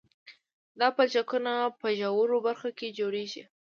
دا 0.79 0.87
پلچکونه 0.95 1.53
په 1.79 1.87
ژورو 1.99 2.37
برخو 2.47 2.69
کې 2.77 2.95
جوړیږي 2.99 3.43